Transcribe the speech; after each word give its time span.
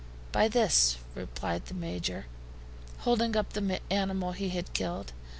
"By 0.31 0.47
this," 0.47 0.97
replied 1.13 1.67
the 1.67 1.75
Major, 1.75 2.25
holding 3.01 3.35
up 3.37 3.53
the 3.53 3.79
animal 3.91 4.31
he 4.31 4.49
had 4.49 4.73
killed. 4.73 5.13